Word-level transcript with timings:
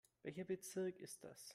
Welcher 0.23 0.45
Bezirk 0.45 0.99
ist 0.99 1.23
das? 1.23 1.41